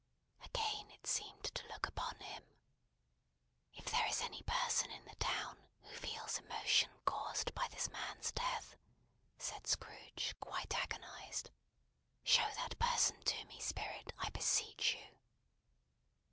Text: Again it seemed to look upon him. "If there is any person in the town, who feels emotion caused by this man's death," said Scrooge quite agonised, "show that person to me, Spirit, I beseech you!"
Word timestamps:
Again 0.43 0.89
it 0.89 1.05
seemed 1.05 1.43
to 1.43 1.67
look 1.67 1.85
upon 1.85 2.19
him. 2.21 2.43
"If 3.71 3.85
there 3.91 4.07
is 4.07 4.21
any 4.21 4.41
person 4.47 4.89
in 4.89 5.05
the 5.05 5.13
town, 5.17 5.59
who 5.83 5.95
feels 5.95 6.39
emotion 6.39 6.89
caused 7.05 7.53
by 7.53 7.67
this 7.67 7.87
man's 7.87 8.31
death," 8.31 8.75
said 9.37 9.67
Scrooge 9.67 10.33
quite 10.39 10.73
agonised, 10.75 11.51
"show 12.23 12.49
that 12.55 12.79
person 12.79 13.21
to 13.21 13.45
me, 13.45 13.59
Spirit, 13.61 14.11
I 14.17 14.31
beseech 14.31 14.95
you!" 14.95 15.19